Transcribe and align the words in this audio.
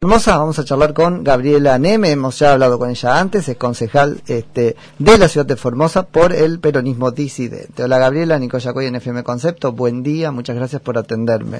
Hermosa, 0.00 0.38
vamos 0.38 0.56
a 0.60 0.64
charlar 0.64 0.94
con 0.94 1.24
Gabriela 1.24 1.76
Neme, 1.76 2.12
hemos 2.12 2.38
ya 2.38 2.52
hablado 2.52 2.78
con 2.78 2.88
ella 2.88 3.18
antes, 3.18 3.48
es 3.48 3.56
concejal 3.56 4.20
este, 4.28 4.76
de 4.96 5.18
la 5.18 5.26
ciudad 5.26 5.44
de 5.44 5.56
Formosa 5.56 6.06
por 6.06 6.32
el 6.32 6.60
peronismo 6.60 7.10
disidente. 7.10 7.82
Hola 7.82 7.98
Gabriela, 7.98 8.38
Nico 8.38 8.58
Yacoy 8.58 8.86
en 8.86 8.94
FM 8.94 9.24
Concepto, 9.24 9.72
buen 9.72 10.04
día, 10.04 10.30
muchas 10.30 10.54
gracias 10.54 10.82
por 10.82 10.98
atenderme. 10.98 11.58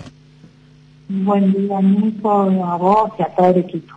Buen 1.09 1.53
día 1.53 1.81
Nico, 1.83 2.31
a 2.31 2.77
vos 2.77 3.11
y 3.19 3.23
a 3.23 3.35
todo 3.35 3.49
el 3.49 3.57
equipo. 3.57 3.97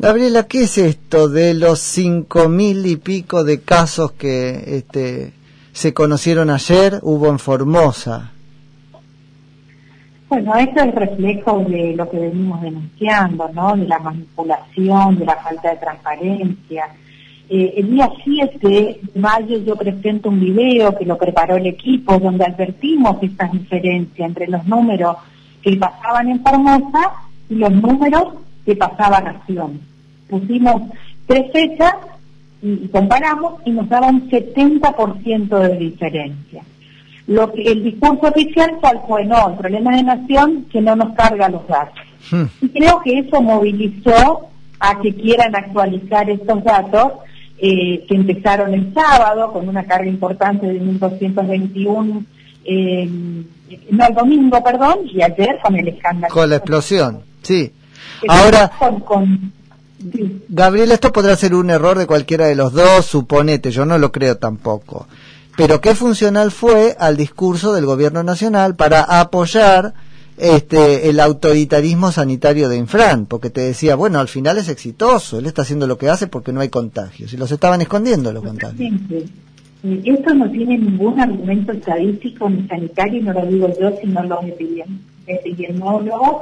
Gabriela, 0.00 0.48
¿qué 0.48 0.64
es 0.64 0.78
esto 0.78 1.28
de 1.28 1.54
los 1.54 1.78
cinco 1.78 2.48
mil 2.48 2.84
y 2.84 2.96
pico 2.96 3.44
de 3.44 3.60
casos 3.60 4.10
que 4.10 4.76
este, 4.76 5.34
se 5.72 5.94
conocieron 5.94 6.50
ayer, 6.50 6.98
hubo 7.02 7.28
en 7.28 7.38
Formosa? 7.38 8.32
Bueno, 10.32 10.56
esto 10.56 10.82
es 10.82 10.94
reflejo 10.94 11.58
de 11.68 11.94
lo 11.94 12.08
que 12.08 12.18
venimos 12.18 12.62
denunciando, 12.62 13.50
¿no? 13.52 13.76
De 13.76 13.86
la 13.86 13.98
manipulación, 13.98 15.18
de 15.18 15.26
la 15.26 15.36
falta 15.36 15.68
de 15.68 15.76
transparencia. 15.76 16.86
Eh, 17.50 17.74
el 17.76 17.90
día 17.90 18.08
7 18.24 18.66
de 18.66 19.00
mayo 19.14 19.58
yo 19.58 19.76
presento 19.76 20.30
un 20.30 20.40
video 20.40 20.96
que 20.96 21.04
lo 21.04 21.18
preparó 21.18 21.56
el 21.56 21.66
equipo 21.66 22.18
donde 22.18 22.46
advertimos 22.46 23.22
esta 23.22 23.46
diferencia 23.48 24.24
entre 24.24 24.46
los 24.46 24.64
números 24.66 25.18
que 25.60 25.76
pasaban 25.76 26.30
en 26.30 26.42
Formosa 26.42 27.12
y 27.50 27.56
los 27.56 27.70
números 27.70 28.28
que 28.64 28.74
pasaban 28.74 29.26
a 29.26 29.30
Acción. 29.32 29.82
Pusimos 30.30 30.80
tres 31.26 31.52
fechas 31.52 31.94
y 32.62 32.88
comparamos 32.88 33.60
y 33.66 33.70
nos 33.70 33.86
daba 33.86 34.06
un 34.06 34.30
70% 34.30 35.58
de 35.58 35.76
diferencia. 35.76 36.62
Lo 37.26 37.52
que 37.52 37.62
el 37.62 37.84
discurso 37.84 38.28
oficial 38.28 38.78
fue, 39.06 39.24
no, 39.24 39.50
el 39.50 39.56
problema 39.56 39.96
de 39.96 40.02
nación 40.02 40.66
que 40.70 40.80
no 40.80 40.96
nos 40.96 41.14
carga 41.14 41.48
los 41.48 41.66
datos. 41.68 42.00
Hmm. 42.30 42.44
Y 42.60 42.68
creo 42.70 43.00
que 43.02 43.18
eso 43.18 43.40
movilizó 43.40 44.48
a 44.80 45.00
que 45.00 45.14
quieran 45.14 45.54
actualizar 45.54 46.28
estos 46.28 46.64
datos 46.64 47.12
eh, 47.58 48.04
que 48.08 48.16
empezaron 48.16 48.74
el 48.74 48.92
sábado 48.92 49.52
con 49.52 49.68
una 49.68 49.84
carga 49.84 50.08
importante 50.08 50.66
de 50.66 50.82
1.221, 50.82 52.24
eh, 52.64 53.08
no 53.90 54.06
el 54.06 54.14
domingo, 54.14 54.62
perdón, 54.64 54.98
y 55.04 55.22
ayer 55.22 55.58
con 55.62 55.76
el 55.76 55.86
escándalo. 55.86 56.34
Con 56.34 56.50
la 56.50 56.56
explosión, 56.56 57.22
sí. 57.42 57.72
Ahora, 58.26 58.72
con, 59.04 59.52
Gabriel, 60.48 60.90
esto 60.90 61.12
podrá 61.12 61.36
ser 61.36 61.54
un 61.54 61.70
error 61.70 61.96
de 61.96 62.06
cualquiera 62.06 62.46
de 62.46 62.56
los 62.56 62.72
dos, 62.72 63.06
suponete, 63.06 63.70
yo 63.70 63.86
no 63.86 63.96
lo 63.98 64.10
creo 64.10 64.36
tampoco 64.36 65.06
pero 65.56 65.80
qué 65.80 65.94
funcional 65.94 66.50
fue 66.50 66.96
al 66.98 67.16
discurso 67.16 67.72
del 67.72 67.86
gobierno 67.86 68.22
nacional 68.22 68.76
para 68.76 69.02
apoyar 69.02 69.94
este 70.38 71.10
el 71.10 71.20
autoritarismo 71.20 72.10
sanitario 72.10 72.68
de 72.68 72.78
Infran, 72.78 73.26
porque 73.26 73.50
te 73.50 73.60
decía, 73.60 73.94
bueno, 73.94 74.18
al 74.18 74.28
final 74.28 74.58
es 74.58 74.68
exitoso, 74.68 75.38
él 75.38 75.46
está 75.46 75.62
haciendo 75.62 75.86
lo 75.86 75.98
que 75.98 76.08
hace 76.08 76.26
porque 76.26 76.52
no 76.52 76.60
hay 76.60 76.68
contagios, 76.68 77.32
y 77.32 77.36
los 77.36 77.52
estaban 77.52 77.80
escondiendo 77.82 78.32
los 78.32 78.42
contagios. 78.42 78.92
Esto 79.82 80.34
no 80.34 80.48
tiene 80.50 80.78
ningún 80.78 81.18
argumento 81.18 81.72
estadístico 81.72 82.48
ni 82.48 82.66
sanitario, 82.68 83.22
no 83.22 83.32
lo 83.32 83.46
digo 83.46 83.68
yo, 83.80 83.90
sino 84.00 84.22
los 84.22 84.38
epidemiólogos, 85.26 86.36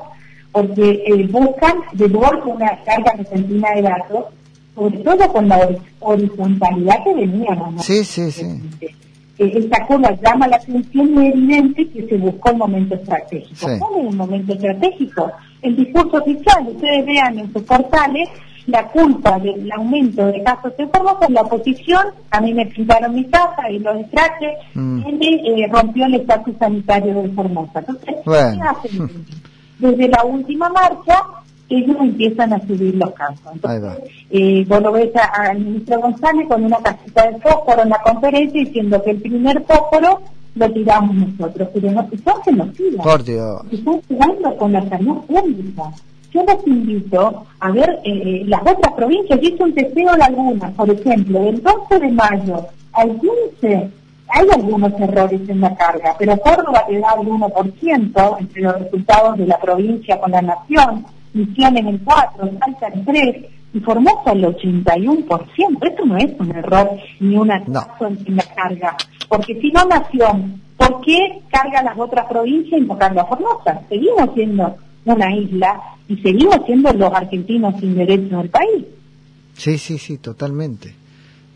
porque 0.52 1.02
eh, 1.06 1.26
buscan 1.28 1.76
de 1.92 2.06
vuelta 2.08 2.44
una 2.44 2.78
carga 2.84 3.12
repentina 3.16 3.68
de 3.76 3.82
datos, 3.82 4.26
sobre 4.80 4.98
todo 4.98 5.28
con 5.28 5.46
la 5.46 5.68
horizontalidad 6.00 7.04
que 7.04 7.14
veníamos. 7.14 7.84
Sí, 7.84 8.02
sí, 8.02 8.30
sí 8.30 8.46
esta 9.46 9.86
curva 9.86 10.10
llama 10.22 10.48
la 10.48 10.56
atención 10.56 11.14
y 11.14 11.28
es 11.28 11.34
evidente 11.34 11.88
que 11.88 12.06
se 12.06 12.16
buscó 12.18 12.50
el 12.50 12.56
momento 12.58 12.94
estratégico. 12.94 13.66
¿Cuál 13.78 14.00
es 14.00 14.10
el 14.10 14.16
momento 14.16 14.52
estratégico? 14.52 15.32
El 15.62 15.76
discurso 15.76 16.18
oficial, 16.18 16.68
ustedes 16.68 17.06
vean 17.06 17.38
en 17.38 17.52
sus 17.52 17.62
portales, 17.62 18.28
la 18.66 18.86
culpa 18.88 19.38
del 19.38 19.70
aumento 19.72 20.26
de 20.26 20.42
casos 20.42 20.74
enfermos 20.76 21.16
en 21.26 21.34
la 21.34 21.40
oposición, 21.40 22.08
a 22.30 22.40
mí 22.40 22.52
me 22.52 22.66
pintaron 22.66 23.14
mi 23.14 23.24
casa 23.24 23.70
y 23.70 23.78
los 23.78 23.96
extraje, 23.96 24.54
mm. 24.74 25.02
eh, 25.22 25.68
rompió 25.72 26.04
el 26.04 26.14
estatus 26.16 26.54
sanitario 26.58 27.22
de 27.22 27.28
Formosa. 27.30 27.78
Entonces, 27.78 28.16
¿qué 28.24 28.60
hacen? 28.62 29.26
Desde 29.78 30.08
la 30.08 30.22
última 30.24 30.68
marcha, 30.68 31.22
ellos 31.76 31.96
empiezan 32.00 32.52
a 32.52 32.60
subir 32.66 32.94
los 32.96 33.12
casos. 33.12 33.40
Entonces, 33.52 34.10
eh, 34.30 34.64
vos 34.68 34.82
lo 34.82 34.92
ves 34.92 35.10
al 35.14 35.58
ministro 35.58 36.00
González 36.00 36.48
con 36.48 36.64
una 36.64 36.78
casita 36.78 37.30
de 37.30 37.38
fósforo 37.40 37.82
en 37.82 37.88
la 37.90 38.00
conferencia 38.02 38.60
diciendo 38.60 39.02
que 39.02 39.10
el 39.10 39.20
primer 39.20 39.62
fósforo 39.64 40.20
lo 40.54 40.72
tiramos 40.72 41.14
nosotros, 41.14 41.68
pero 41.72 41.92
no 41.92 42.08
son 42.24 42.42
genocidas. 42.42 43.04
Por 43.04 43.24
Dios. 43.24 43.62
Están 43.70 44.00
jugando 44.08 44.56
con 44.56 44.72
la 44.72 44.88
salud 44.88 45.18
pública. 45.26 45.82
Yo 46.32 46.44
les 46.44 46.66
invito 46.66 47.44
a 47.58 47.70
ver 47.70 47.90
eh, 48.04 48.22
eh 48.24 48.42
las 48.46 48.60
otras 48.62 48.92
provincias. 48.94 49.40
Yo 49.40 49.48
hice 49.48 49.62
un 49.62 49.74
testeo 49.74 50.14
de 50.14 50.22
algunas, 50.22 50.72
por 50.72 50.90
ejemplo, 50.90 51.42
del 51.42 51.62
12 51.62 51.98
de 51.98 52.10
mayo 52.10 52.66
al 52.92 53.18
15 53.58 53.90
hay 54.32 54.46
algunos 54.54 54.92
errores 55.00 55.40
en 55.48 55.60
la 55.60 55.74
carga, 55.74 56.14
pero 56.18 56.36
Córdoba 56.38 56.84
te 56.86 57.00
da 57.00 57.14
el 57.20 57.26
1% 57.26 58.36
entre 58.38 58.62
los 58.62 58.78
resultados 58.78 59.38
de 59.38 59.46
la 59.46 59.58
provincia 59.58 60.20
con 60.20 60.30
la 60.30 60.42
nación. 60.42 61.04
Misión 61.32 61.76
en 61.76 61.86
el 61.86 62.00
4, 62.00 62.50
Salta 62.58 62.88
en 62.88 63.04
3 63.04 63.36
y 63.74 63.80
Formosa 63.80 64.32
el 64.32 64.44
81%. 64.44 65.38
Esto 65.82 66.04
no 66.04 66.16
es 66.16 66.32
un 66.38 66.50
error 66.54 66.90
ni 67.20 67.36
un 67.36 67.50
atraso 67.50 68.06
en, 68.06 68.36
la 68.36 68.42
carga. 68.42 68.96
Porque 69.28 69.60
si 69.60 69.70
no, 69.70 69.84
Nación, 69.84 70.60
¿por 70.76 71.00
qué 71.02 71.40
carga 71.50 71.82
las 71.82 71.98
otras 71.98 72.26
provincias 72.26 72.80
invocando 72.80 73.20
a 73.20 73.26
Formosa? 73.26 73.82
Seguimos 73.88 74.34
siendo 74.34 74.76
una 75.04 75.34
isla 75.34 75.80
y 76.08 76.16
seguimos 76.16 76.58
siendo 76.66 76.92
los 76.92 77.12
argentinos 77.12 77.78
sin 77.78 77.94
derechos 77.94 78.30
del 78.30 78.50
país. 78.50 78.84
Sí, 79.54 79.78
sí, 79.78 79.98
sí, 79.98 80.18
totalmente. 80.18 80.94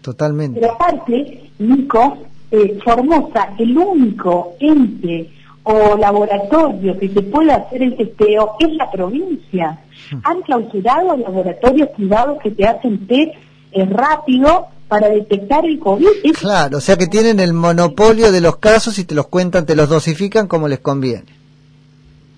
Totalmente. 0.00 0.60
Pero 0.60 0.74
aparte, 0.74 1.50
Nico, 1.58 2.18
eh, 2.50 2.78
Formosa, 2.84 3.54
el 3.58 3.76
único 3.76 4.54
ente 4.60 5.30
o 5.64 5.96
laboratorio 5.96 6.98
que 6.98 7.08
se 7.08 7.22
puede 7.22 7.52
hacer 7.52 7.82
el 7.82 7.96
testeo 7.96 8.56
es 8.60 8.72
la 8.74 8.90
provincia. 8.90 9.80
Han 10.22 10.42
clausurado 10.42 11.16
laboratorios 11.16 11.88
privados 11.90 12.38
que 12.42 12.50
te 12.50 12.66
hacen 12.66 13.06
test 13.06 13.32
eh, 13.72 13.86
rápido 13.86 14.66
para 14.88 15.08
detectar 15.08 15.64
el 15.64 15.78
COVID. 15.78 16.06
Claro, 16.38 16.78
o 16.78 16.80
sea 16.80 16.96
que 16.96 17.06
tienen 17.06 17.40
el 17.40 17.54
monopolio 17.54 18.30
de 18.30 18.42
los 18.42 18.58
casos 18.58 18.98
y 18.98 19.04
te 19.04 19.14
los 19.14 19.28
cuentan, 19.28 19.64
te 19.64 19.74
los 19.74 19.88
dosifican 19.88 20.46
como 20.46 20.68
les 20.68 20.80
conviene. 20.80 21.24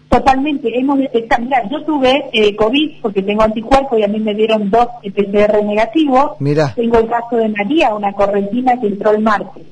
Totalmente, 0.09 0.79
hemos 0.79 0.99
detectado, 0.99 1.43
mira, 1.43 1.69
yo 1.69 1.85
tuve 1.85 2.31
eh, 2.33 2.55
COVID 2.55 3.03
porque 3.03 3.23
tengo 3.23 3.43
anticuerpos 3.43 3.99
y 3.99 4.05
a 4.05 4.09
mí 4.09 4.21
me 4.21 4.35
dieron 4.35 4.71
dos 4.71 4.87
PCR 5.03 5.65
negativos. 5.65 6.37
Mira. 6.39 6.73
Tengo 6.77 6.99
el 6.99 7.09
caso 7.09 7.37
de 7.37 7.49
María, 7.49 7.93
una 7.93 8.13
correntina 8.13 8.81
que 8.81 8.87
entró 8.87 9.11
el 9.11 9.21
martes. 9.21 9.65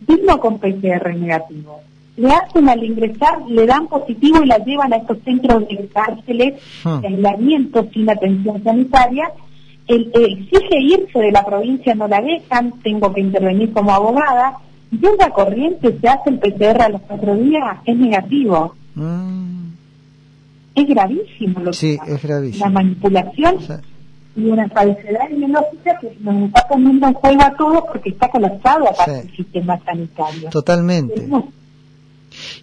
Vino 0.00 0.40
con 0.40 0.58
PCR 0.58 1.14
negativo 1.14 1.82
le 2.18 2.32
hacen 2.32 2.68
al 2.68 2.82
ingresar, 2.82 3.42
le 3.48 3.64
dan 3.64 3.86
positivo 3.86 4.42
y 4.42 4.46
la 4.46 4.58
llevan 4.58 4.92
a 4.92 4.96
estos 4.96 5.18
centros 5.24 5.68
de 5.68 5.88
cárceles 5.88 6.60
ah. 6.84 6.98
de 7.00 7.08
aislamiento 7.08 7.88
sin 7.92 8.10
atención 8.10 8.62
sanitaria. 8.62 9.30
El, 9.86 10.10
exige 10.14 10.80
irse 10.80 11.18
de 11.18 11.30
la 11.30 11.44
provincia, 11.44 11.94
no 11.94 12.08
la 12.08 12.20
dejan, 12.20 12.72
tengo 12.82 13.12
que 13.14 13.20
intervenir 13.20 13.72
como 13.72 13.92
abogada. 13.92 14.58
Llega 14.90 15.30
corriente, 15.30 15.96
se 16.00 16.08
hace 16.08 16.30
el 16.30 16.38
PCR 16.40 16.82
a 16.82 16.88
los 16.88 17.02
cuatro 17.02 17.36
días, 17.36 17.78
es 17.84 17.96
negativo. 17.96 18.74
Mm. 18.94 19.68
Es 20.74 20.86
gravísimo 20.88 21.60
lo 21.60 21.72
sí, 21.72 21.98
es 22.06 22.22
gravísimo. 22.22 22.64
La 22.64 22.70
manipulación 22.70 23.56
y 24.36 24.44
una 24.46 24.68
falsedad 24.68 25.28
ideológica 25.30 25.98
que 26.00 26.16
nos 26.20 26.48
está 26.48 26.66
poniendo 26.68 27.06
en 27.08 27.14
juego 27.14 27.42
a 27.42 27.56
todos 27.56 27.84
porque 27.92 28.10
está 28.10 28.28
colapsado 28.28 28.88
aparte 28.88 29.12
del 29.12 29.36
sistema 29.36 29.78
sanitario. 29.84 30.50
Totalmente 30.50 31.28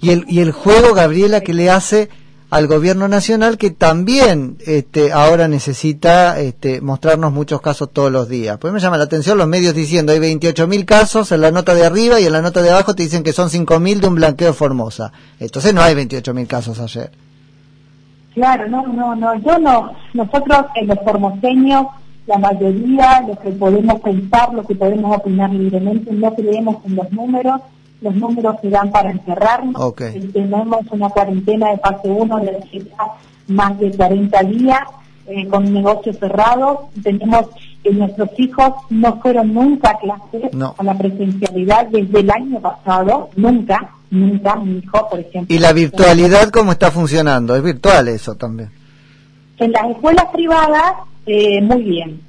y 0.01 0.12
el, 0.12 0.25
y 0.28 0.40
el 0.40 0.51
juego, 0.51 0.94
Gabriela, 0.94 1.41
que 1.41 1.53
le 1.53 1.69
hace 1.69 2.09
al 2.50 2.68
gobierno 2.68 3.07
nacional 3.07 3.57
que 3.57 3.72
también 3.72 4.57
este, 4.66 5.12
ahora 5.12 5.47
necesita 5.47 6.39
este, 6.39 6.80
mostrarnos 6.80 7.33
muchos 7.33 7.60
casos 7.60 7.92
todos 7.92 8.12
los 8.12 8.30
días. 8.30 8.57
Pues 8.60 8.71
me 8.71 8.80
llama 8.80 8.98
la 8.98 9.06
atención 9.06 9.38
los 9.38 9.48
medios 9.48 9.74
diciendo 9.74 10.13
hay 10.13 10.19
28.000 10.19 10.86
casos 10.86 11.31
en 11.31 11.42
la 11.42 11.51
nota 11.51 11.74
de 11.74 11.86
arriba 11.86 12.19
y 12.19 12.25
en 12.25 12.31
la 12.31 12.42
nota 12.42 12.62
de 12.62 12.69
abajo 12.69 12.94
te 12.95 13.04
dicen 13.04 13.24
que 13.24 13.33
son 13.33 13.50
5.000 13.50 14.00
de 14.00 14.07
un 14.07 14.15
blanqueo 14.15 14.54
Formosa. 14.54 15.12
Entonces 15.39 15.74
no 15.74 15.81
hay 15.81 15.95
28.000 15.95 16.48
casos 16.48 16.80
ayer. 16.80 17.12
Claro, 18.33 18.68
no, 18.69 18.86
no, 18.88 19.15
no, 19.15 19.36
yo 19.42 19.57
no. 19.60 19.92
Nosotros, 20.13 20.65
en 20.75 20.88
los 20.88 21.00
formoseños, 21.04 21.88
la 22.27 22.38
mayoría, 22.38 23.21
los 23.27 23.39
que 23.39 23.50
podemos 23.51 24.01
pensar, 24.01 24.54
los 24.54 24.68
que 24.68 24.75
podemos 24.75 25.18
opinar 25.18 25.51
libremente, 25.51 26.12
no 26.12 26.33
creemos 26.36 26.77
en 26.86 26.95
los 26.95 27.12
números 27.12 27.62
los 28.06 28.16
números 28.16 28.56
que 28.62 28.69
dan 28.69 28.92
para 28.92 29.12
encerrarnos. 29.12 29.96
Tenemos 29.96 30.86
una 30.92 31.10
cuarentena 31.10 31.72
de 31.72 31.78
fase 31.80 32.07
1 32.07 32.38
de 32.38 32.88
más 33.48 33.78
de 33.80 33.92
40 33.92 34.44
días 34.44 34.81
eh, 35.28 35.48
con 35.48 35.74
negocios 35.74 36.18
cerrados. 36.19 36.80
Tenemos 37.04 37.48
que 37.84 37.92
nuestros 37.92 38.30
hijos 38.38 38.74
no 38.90 39.19
fueron 39.22 39.54
nunca 39.54 39.92
a 39.92 39.98
clases 39.98 40.52
con 40.75 40.86
la 40.86 40.98
presencialidad 40.98 41.88
desde 41.88 42.19
el 42.19 42.31
año 42.31 42.60
pasado, 42.60 43.30
nunca, 43.36 43.92
nunca, 44.12 44.56
mi 44.56 44.78
hijo, 44.78 45.10
por 45.10 45.19
ejemplo. 45.19 45.56
¿Y 45.56 45.60
la 45.60 45.74
virtualidad 45.74 46.50
cómo 46.50 46.72
está 46.72 46.92
funcionando? 46.92 47.56
¿Es 47.56 47.63
virtual 47.63 48.08
eso 48.08 48.36
también? 48.36 48.69
En 49.58 49.72
las 49.72 49.90
escuelas 49.90 50.25
privadas, 50.31 50.94
eh, 51.25 51.62
muy 51.62 51.81
bien. 51.81 52.22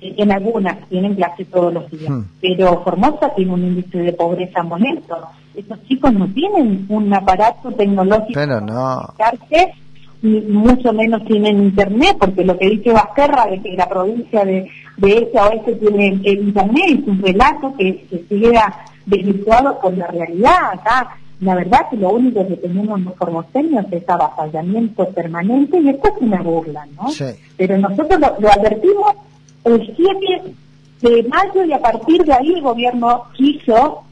Eh, 0.00 0.14
en 0.18 0.30
algunas 0.30 0.88
tienen 0.88 1.14
clase 1.14 1.44
todos 1.46 1.72
los 1.72 1.90
días. 1.90 2.10
Hmm. 2.10 2.24
Pero 2.40 2.82
Formosa 2.82 3.34
tiene 3.34 3.52
un 3.52 3.64
índice 3.64 3.98
de 3.98 4.12
pobreza 4.12 4.62
molesto. 4.62 5.18
Esos 5.54 5.82
chicos 5.84 6.12
no 6.12 6.28
tienen 6.28 6.86
un 6.88 7.12
aparato 7.12 7.72
tecnológico 7.72 8.32
pero 8.34 8.60
no. 8.60 9.14
ni 10.22 10.40
mucho 10.42 10.92
menos 10.92 11.24
tienen 11.24 11.62
internet, 11.64 12.16
porque 12.18 12.44
lo 12.44 12.56
que 12.56 12.70
dice 12.70 12.92
Basterra 12.92 13.46
de 13.46 13.60
que 13.60 13.76
la 13.76 13.88
provincia 13.88 14.44
de, 14.44 14.70
de 14.98 15.12
ese 15.18 15.38
a 15.38 15.48
oeste 15.48 15.74
tiene 15.74 16.20
el 16.24 16.48
internet 16.48 17.00
es 17.00 17.08
un 17.08 17.22
relato 17.22 17.74
que, 17.76 18.06
se 18.08 18.24
queda 18.26 18.84
desvirtuado 19.06 19.78
con 19.80 19.98
la 19.98 20.06
realidad. 20.06 20.74
Acá 20.74 21.16
la 21.40 21.54
verdad 21.54 21.88
que 21.90 21.96
lo 21.96 22.10
único 22.10 22.46
que 22.46 22.56
tenemos 22.56 23.00
los 23.00 23.14
formoseños 23.14 23.86
es 23.92 24.08
avasallamiento 24.08 25.08
permanente 25.10 25.78
y 25.80 25.88
esto 25.88 26.08
es 26.08 26.22
una 26.22 26.42
burla, 26.42 26.86
¿no? 26.96 27.08
Pero 27.56 27.78
nosotros 27.78 28.20
lo, 28.20 28.50
advertimos 28.50 29.14
el 29.76 29.94
7 29.96 30.54
de 31.02 31.22
mayo 31.24 31.64
y 31.64 31.72
a 31.72 31.80
partir 31.80 32.24
de 32.24 32.32
ahí 32.32 32.54
el 32.54 32.62
gobierno 32.62 33.24
quiso 33.34 34.02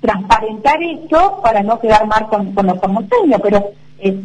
transparentar 0.00 0.82
esto 0.82 1.40
para 1.42 1.62
no 1.62 1.78
quedar 1.78 2.06
mal 2.06 2.26
con, 2.28 2.54
los 2.54 2.78
formoseños. 2.78 3.40
Pero, 3.42 3.70
eh, 3.98 4.22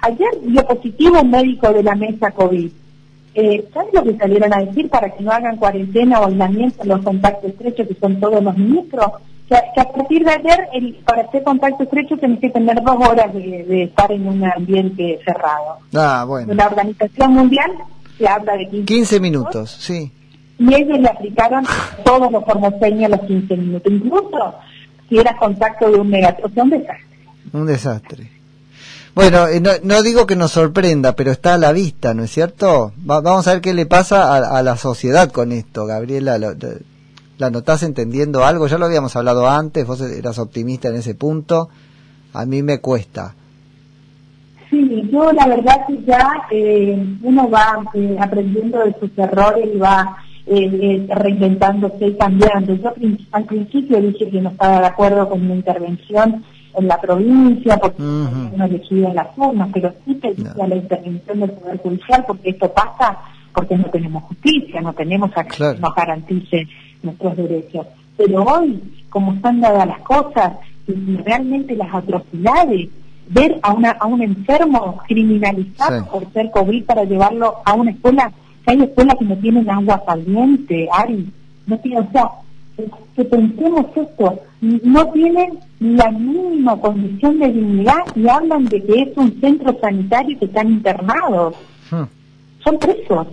ayer 0.00 0.28
dio 0.42 0.64
positivo 0.66 1.20
un 1.20 1.30
médico 1.30 1.72
de 1.72 1.82
la 1.82 1.94
mesa 1.94 2.30
COVID. 2.30 2.70
Eh, 3.34 3.68
¿Sabes 3.74 3.92
lo 3.92 4.02
que 4.02 4.16
salieron 4.16 4.54
a 4.54 4.64
decir 4.64 4.88
para 4.88 5.10
que 5.10 5.22
no 5.22 5.30
hagan 5.30 5.56
cuarentena 5.56 6.20
o 6.20 6.26
aislamiento 6.26 6.84
los 6.84 7.02
contactos 7.02 7.50
estrechos 7.50 7.88
que 7.88 7.94
son 7.94 8.18
todos 8.18 8.42
los 8.42 8.56
ministros? 8.56 9.10
que, 9.48 9.80
a 9.80 9.92
partir 9.92 10.24
de 10.24 10.30
ayer, 10.30 10.68
el, 10.72 10.94
para 11.04 11.22
hacer 11.22 11.42
contacto 11.44 11.84
estrecho, 11.84 12.16
tenés 12.16 12.40
que 12.40 12.50
tener 12.50 12.82
dos 12.82 12.96
horas 12.96 13.32
de, 13.32 13.84
estar 13.84 14.10
en 14.10 14.26
un 14.26 14.44
ambiente 14.44 15.20
cerrado. 15.24 15.78
Ah, 15.94 16.24
bueno. 16.26 16.52
La 16.54 16.66
Organización 16.66 17.32
Mundial 17.32 17.70
se 18.18 18.26
habla 18.28 18.56
de 18.56 18.68
15, 18.68 18.84
15 18.86 19.20
minutos. 19.20 19.76
sí. 19.80 20.12
Y 20.58 20.74
ellos 20.74 20.98
le 20.98 21.08
aplicaron 21.08 21.64
todos 22.02 22.32
los 22.32 22.42
formoseños 22.44 23.10
los 23.10 23.20
15 23.20 23.56
minutos, 23.58 23.92
incluso 23.92 24.54
si 25.08 25.18
era 25.18 25.36
contacto 25.36 25.90
de 25.90 26.00
un 26.00 26.10
sea, 26.10 26.36
un 26.56 26.70
desastre. 26.70 27.04
Un 27.52 27.66
desastre. 27.66 28.30
Bueno, 29.14 29.48
eh, 29.48 29.62
no, 29.82 30.02
digo 30.02 30.26
que 30.26 30.36
nos 30.36 30.52
sorprenda, 30.52 31.14
pero 31.14 31.30
está 31.30 31.54
a 31.54 31.58
la 31.58 31.72
vista, 31.72 32.12
¿no 32.12 32.24
es 32.24 32.30
cierto? 32.30 32.92
vamos 32.96 33.46
a 33.48 33.52
ver 33.52 33.62
qué 33.62 33.72
le 33.72 33.86
pasa 33.86 34.34
a, 34.34 34.62
la 34.62 34.76
sociedad 34.76 35.30
con 35.30 35.52
esto, 35.52 35.86
Gabriela. 35.86 36.38
¿La 37.38 37.50
notás 37.50 37.82
entendiendo 37.82 38.44
algo? 38.44 38.66
Ya 38.66 38.78
lo 38.78 38.86
habíamos 38.86 39.16
hablado 39.16 39.48
antes, 39.48 39.86
vos 39.86 40.00
eras 40.00 40.38
optimista 40.38 40.88
en 40.88 40.96
ese 40.96 41.14
punto. 41.14 41.68
A 42.32 42.44
mí 42.44 42.62
me 42.62 42.80
cuesta. 42.80 43.34
Sí, 44.76 45.08
yo 45.10 45.32
la 45.32 45.46
verdad 45.46 45.86
que 45.86 46.02
ya 46.04 46.46
eh, 46.50 47.16
uno 47.22 47.48
va 47.48 47.82
eh, 47.94 48.16
aprendiendo 48.20 48.84
de 48.84 48.94
sus 49.00 49.10
errores 49.16 49.66
y 49.74 49.78
va 49.78 50.18
eh, 50.46 51.06
reinventándose 51.08 52.08
y 52.08 52.14
cambiando. 52.14 52.74
Yo 52.74 52.92
al 53.32 53.44
principio 53.44 54.02
dije 54.02 54.28
que 54.28 54.42
no 54.42 54.50
estaba 54.50 54.80
de 54.80 54.86
acuerdo 54.86 55.30
con 55.30 55.42
una 55.42 55.54
intervención 55.54 56.44
en 56.76 56.88
la 56.88 57.00
provincia 57.00 57.78
porque 57.78 58.02
no 58.02 58.64
elegía 58.66 59.08
en 59.08 59.14
las 59.14 59.28
urnas, 59.38 59.70
pero 59.72 59.94
sí 60.04 60.14
pedía 60.14 60.66
la 60.66 60.76
intervención 60.76 61.40
del 61.40 61.50
Poder 61.52 61.78
Judicial 61.78 62.24
porque 62.26 62.50
esto 62.50 62.70
pasa 62.70 63.18
porque 63.54 63.78
no 63.78 63.84
tenemos 63.84 64.24
justicia, 64.24 64.82
no 64.82 64.92
tenemos 64.92 65.30
a 65.36 65.44
que 65.44 65.58
nos 65.80 65.94
garantice 65.94 66.68
nuestros 67.02 67.34
derechos. 67.34 67.86
Pero 68.18 68.44
hoy, 68.44 68.78
como 69.08 69.32
están 69.32 69.62
dadas 69.62 69.86
las 69.86 70.00
cosas, 70.00 70.52
y 70.86 71.16
realmente 71.16 71.74
las 71.74 71.94
atrocidades, 71.94 72.90
ver 73.28 73.58
a, 73.62 73.72
una, 73.72 73.90
a 73.90 74.06
un 74.06 74.22
enfermo 74.22 74.98
criminalizado 75.06 76.06
por 76.06 76.32
ser 76.32 76.50
COVID 76.50 76.84
para 76.84 77.04
llevarlo 77.04 77.56
a 77.64 77.74
una 77.74 77.90
escuela, 77.90 78.32
que 78.64 78.72
hay 78.72 78.82
escuelas 78.82 79.16
que 79.18 79.24
no 79.24 79.36
tienen 79.36 79.68
agua 79.68 80.02
caliente, 80.06 80.88
Ari, 80.92 81.30
no 81.66 81.78
tiene, 81.78 82.00
o 82.00 82.10
sea, 82.12 82.30
que 83.14 83.24
pensemos 83.24 83.86
esto, 83.96 84.38
no 84.60 85.06
tienen 85.12 85.58
la 85.80 86.10
mínima 86.10 86.76
condición 86.76 87.38
de 87.38 87.52
dignidad 87.52 88.04
y 88.14 88.28
hablan 88.28 88.66
de 88.66 88.82
que 88.82 89.02
es 89.02 89.16
un 89.16 89.40
centro 89.40 89.78
sanitario 89.80 90.38
que 90.38 90.44
están 90.46 90.70
internados. 90.70 91.54
Hmm. 91.90 92.04
Son 92.62 92.78
presos. 92.78 93.26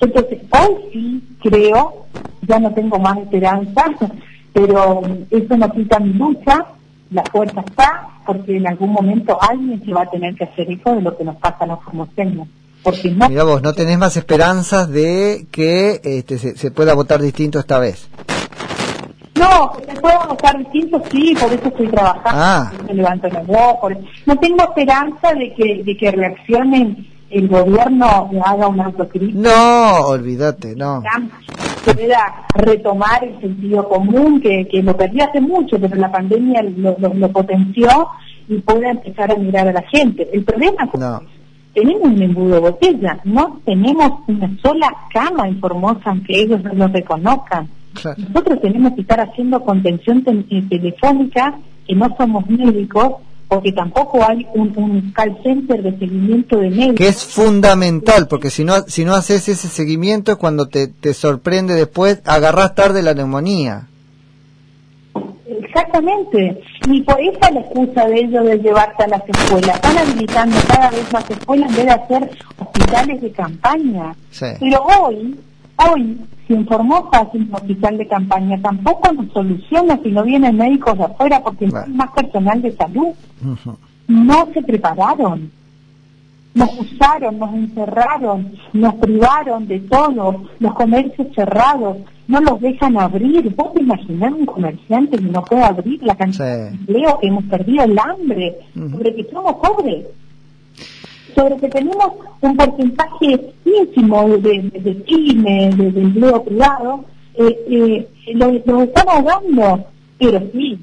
Entonces, 0.00 0.40
hoy 0.50 0.74
sí 0.92 1.22
creo, 1.42 2.06
ya 2.42 2.58
no 2.58 2.72
tengo 2.74 2.98
más 2.98 3.18
esperanza, 3.18 3.84
pero 4.52 5.02
eso 5.30 5.56
no 5.56 5.72
quita 5.72 5.98
mi 6.00 6.12
lucha, 6.12 6.66
la 7.10 7.22
fuerza 7.24 7.62
está, 7.66 8.08
porque 8.26 8.56
en 8.56 8.66
algún 8.66 8.92
momento 8.92 9.38
alguien 9.40 9.84
se 9.84 9.92
va 9.92 10.02
a 10.02 10.10
tener 10.10 10.34
que 10.34 10.44
hacer 10.44 10.70
eco 10.70 10.94
de 10.94 11.02
lo 11.02 11.16
que 11.16 11.24
nos 11.24 11.36
pasa 11.36 11.58
a 11.60 11.66
los 11.66 11.82
formoseños. 11.84 12.48
Porque 12.82 13.10
no... 13.10 13.28
Mira 13.28 13.44
vos, 13.44 13.62
¿no 13.62 13.72
tenés 13.72 13.98
más 13.98 14.16
esperanzas 14.16 14.90
de 14.90 15.46
que 15.50 16.00
este, 16.04 16.38
se, 16.38 16.70
pueda 16.70 16.94
votar 16.94 17.20
distinto 17.20 17.58
esta 17.58 17.78
vez? 17.78 18.08
No, 19.36 19.72
se 19.84 20.00
pueda 20.00 20.26
votar 20.26 20.58
distinto, 20.58 21.02
sí, 21.10 21.34
por 21.40 21.52
eso 21.52 21.68
estoy 21.68 21.88
trabajando, 21.88 22.30
ah. 22.32 22.72
me 22.86 22.94
levanto 22.94 23.28
la 23.28 23.40
voz, 23.40 23.92
no 24.26 24.38
tengo 24.38 24.62
esperanza 24.62 25.32
de 25.34 25.54
que, 25.54 25.82
de 25.82 25.96
que 25.96 26.10
reaccionen 26.12 27.08
el 27.30 27.48
gobierno 27.48 28.30
haga 28.44 28.68
una 28.68 28.84
autocrítica. 28.84 29.38
No, 29.38 30.06
olvídate, 30.06 30.76
no. 30.76 31.02
Pueda 31.84 32.46
retomar 32.54 33.24
el 33.24 33.40
sentido 33.40 33.88
común 33.88 34.40
que, 34.40 34.66
que 34.68 34.82
lo 34.82 34.96
perdí 34.96 35.20
hace 35.20 35.40
mucho, 35.40 35.78
pero 35.78 35.94
la 35.96 36.10
pandemia 36.10 36.62
lo, 36.62 36.96
lo, 36.98 37.28
potenció 37.30 38.08
y 38.48 38.58
pueda 38.58 38.90
empezar 38.90 39.30
a 39.30 39.36
mirar 39.36 39.68
a 39.68 39.72
la 39.72 39.82
gente. 39.82 40.28
El 40.32 40.44
problema 40.44 40.84
es 40.84 40.90
que 40.90 41.82
tenemos 41.82 42.04
un 42.04 42.22
embudo 42.22 42.54
de 42.54 42.60
botella, 42.60 43.20
no 43.24 43.60
tenemos 43.64 44.12
una 44.28 44.50
sola 44.62 44.88
cama 45.12 45.48
en 45.48 45.60
Formosa, 45.60 46.02
aunque 46.06 46.40
ellos 46.40 46.62
no 46.62 46.72
lo 46.74 46.88
reconozcan. 46.88 47.68
Nosotros 48.16 48.60
tenemos 48.60 48.92
que 48.94 49.02
estar 49.02 49.20
haciendo 49.20 49.60
contención 49.60 50.24
telefónica, 50.24 51.58
que 51.86 51.94
no 51.94 52.14
somos 52.16 52.48
médicos, 52.48 53.14
porque 53.48 53.72
tampoco 53.72 54.24
hay 54.26 54.46
un, 54.54 55.12
call 55.14 55.36
center 55.42 55.82
de 55.82 55.98
seguimiento 55.98 56.58
de 56.58 56.70
médicos. 56.70 56.96
Que 56.96 57.08
es 57.08 57.24
fundamental, 57.24 58.26
porque 58.28 58.50
si 58.50 58.64
no, 58.64 58.82
si 58.86 59.04
no 59.04 59.14
haces 59.14 59.48
ese 59.48 59.68
seguimiento 59.68 60.32
es 60.32 60.38
cuando 60.38 60.68
te, 60.68 60.88
te 60.88 61.14
sorprende 61.14 61.74
después, 61.74 62.22
agarrás 62.24 62.74
tarde 62.74 63.02
la 63.02 63.14
neumonía. 63.14 63.88
Exactamente, 65.46 66.62
y 66.88 67.02
por 67.02 67.20
esa 67.20 67.50
la 67.50 67.60
excusa 67.60 68.06
de 68.06 68.20
ellos 68.20 68.44
de 68.44 68.58
llevarte 68.58 69.04
a 69.04 69.08
las 69.08 69.22
escuelas. 69.28 69.76
Están 69.76 69.98
habilitando 69.98 70.56
cada 70.68 70.90
vez 70.90 71.12
más 71.12 71.28
escuelas 71.30 71.70
en 71.70 71.76
vez 71.76 71.84
de 71.86 71.90
hacer 71.90 72.30
hospitales 72.58 73.20
de 73.20 73.32
campaña. 73.32 74.14
Pero 74.38 74.82
hoy, 74.82 75.36
hoy 75.76 76.18
si 76.46 76.54
en 76.54 76.66
Formosa 76.66 77.28
un 77.32 77.48
hospital 77.52 77.98
de 77.98 78.06
campaña 78.06 78.60
tampoco 78.60 79.12
nos 79.12 79.32
soluciona 79.32 79.98
si 80.02 80.10
no 80.10 80.22
vienen 80.22 80.56
médicos 80.56 80.98
de 80.98 81.04
afuera 81.04 81.42
porque 81.42 81.66
no 81.66 81.78
hay 81.78 81.90
más 81.90 82.10
personal 82.12 82.60
de 82.60 82.72
salud. 82.72 83.08
No 84.06 84.48
se 84.52 84.62
prepararon. 84.62 85.50
Nos 86.54 86.78
usaron, 86.78 87.38
nos 87.38 87.52
encerraron, 87.52 88.52
nos 88.72 88.94
privaron 88.94 89.66
de 89.66 89.80
todo, 89.80 90.44
los 90.60 90.74
comercios 90.74 91.26
cerrados, 91.34 91.96
no 92.28 92.40
los 92.40 92.60
dejan 92.60 92.96
abrir. 92.96 93.52
¿Vos 93.56 93.74
te 93.74 93.82
imaginás 93.82 94.32
un 94.34 94.46
comerciante 94.46 95.16
que 95.18 95.24
no 95.24 95.42
puede 95.42 95.64
abrir 95.64 96.00
la 96.04 96.14
cantidad 96.14 96.56
de 96.56 96.68
empleo 96.68 97.18
que 97.18 97.26
hemos 97.26 97.44
perdido, 97.44 97.84
el 97.84 97.98
hambre, 97.98 98.54
sobre 98.72 99.16
que 99.16 99.24
somos 99.32 99.54
pobres? 99.54 100.06
Sobre 101.34 101.56
que 101.56 101.68
tenemos 101.68 102.12
un 102.40 102.56
porcentaje 102.56 103.54
ínfimo 103.64 104.28
de, 104.28 104.38
de, 104.38 104.80
de 104.80 104.94
pymes, 104.94 105.76
de, 105.76 106.00
empleo 106.00 106.44
privado, 106.44 107.04
eh, 107.34 108.08
eh, 108.26 108.34
lo, 108.34 108.50
estamos 108.82 109.24
dando, 109.24 109.86
pero 110.18 110.42
sí, 110.52 110.78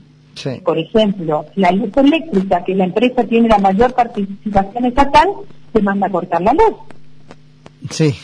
por 0.63 0.77
ejemplo, 0.77 1.45
la 1.55 1.71
luz 1.71 1.95
eléctrica, 1.95 2.63
que 2.63 2.75
la 2.75 2.85
empresa 2.85 3.23
tiene 3.23 3.47
la 3.47 3.59
mayor 3.59 3.93
participación 3.93 4.85
estatal, 4.85 5.29
se 5.73 5.81
manda 5.81 6.07
a 6.07 6.11
cortar 6.11 6.41
la 6.41 6.53
luz. 6.53 6.75
Sí. 7.89 8.15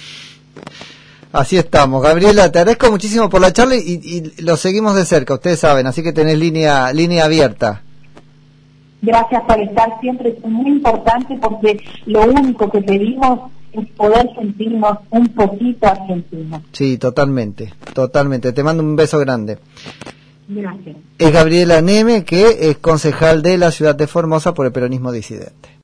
Así 1.31 1.57
estamos. 1.57 2.01
Gabriela, 2.01 2.51
te 2.51 2.59
agradezco 2.59 2.89
muchísimo 2.89 3.29
por 3.29 3.41
la 3.41 3.53
charla 3.53 3.75
y, 3.75 3.99
y, 4.01 4.41
lo 4.41 4.57
seguimos 4.57 4.95
de 4.95 5.05
cerca, 5.05 5.35
ustedes 5.35 5.59
saben, 5.59 5.85
así 5.85 6.01
que 6.01 6.13
tenés 6.13 6.37
línea, 6.37 6.91
línea 6.93 7.25
abierta. 7.25 7.83
Gracias 9.01 9.43
por 9.43 9.59
estar 9.59 9.99
siempre, 10.01 10.29
es 10.29 10.49
muy 10.49 10.71
importante 10.71 11.37
porque 11.41 11.79
lo 12.05 12.25
único 12.25 12.69
que 12.71 12.81
pedimos 12.81 13.51
es 13.71 13.87
poder 13.91 14.27
sentirnos 14.35 14.97
un 15.11 15.27
poquito 15.27 15.87
argentinos. 15.87 16.61
Sí, 16.71 16.97
totalmente, 16.97 17.73
totalmente. 17.93 18.53
Te 18.53 18.63
mando 18.63 18.81
un 18.81 18.95
beso 18.95 19.19
grande. 19.19 19.59
Gracias. 20.47 20.95
Es 21.17 21.31
Gabriela 21.31 21.81
Neme, 21.81 22.23
que 22.23 22.69
es 22.69 22.77
concejal 22.77 23.41
de 23.41 23.57
la 23.57 23.71
ciudad 23.71 23.95
de 23.95 24.07
Formosa 24.07 24.53
por 24.53 24.65
el 24.65 24.71
peronismo 24.71 25.11
disidente. 25.11 25.69